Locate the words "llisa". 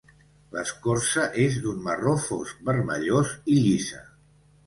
3.67-4.01